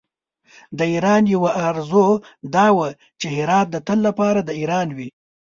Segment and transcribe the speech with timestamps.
[0.77, 2.07] د ایران یوه آرزو
[2.55, 2.87] دا وه
[3.19, 5.09] چې هرات د تل لپاره د ایران وي.